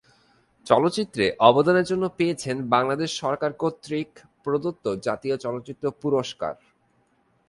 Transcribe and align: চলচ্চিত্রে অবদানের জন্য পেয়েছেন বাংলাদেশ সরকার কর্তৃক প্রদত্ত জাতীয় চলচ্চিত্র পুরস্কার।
চলচ্চিত্রে 0.67 1.25
অবদানের 1.49 1.85
জন্য 1.91 2.03
পেয়েছেন 2.17 2.55
বাংলাদেশ 2.75 3.09
সরকার 3.21 3.51
কর্তৃক 3.53 4.09
প্রদত্ত 4.43 4.85
জাতীয় 5.05 5.35
চলচ্চিত্র 5.37 5.85
পুরস্কার। 6.01 6.53